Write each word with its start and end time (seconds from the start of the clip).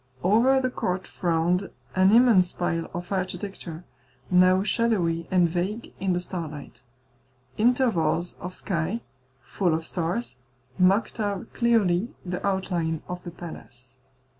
Over 0.23 0.59
the 0.59 0.71
court 0.71 1.05
frowned 1.05 1.69
an 1.95 2.11
immense 2.11 2.53
pile 2.53 2.89
of 2.91 3.11
architecture, 3.11 3.83
now 4.31 4.63
shadowy 4.63 5.27
and 5.29 5.47
vague 5.47 5.93
in 5.99 6.13
the 6.13 6.19
starlight. 6.19 6.81
Intervals 7.59 8.33
of 8.39 8.55
sky, 8.55 9.01
full 9.43 9.75
of 9.75 9.85
stars, 9.85 10.37
marked 10.79 11.19
out 11.19 11.53
clearly 11.53 12.09
the 12.25 12.43
outline 12.43 13.03
of 13.07 13.23
the 13.23 13.29
palace. 13.29 13.93